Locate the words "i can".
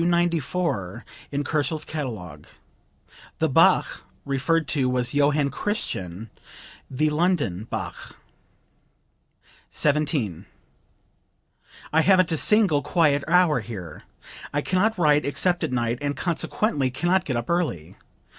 14.51-14.79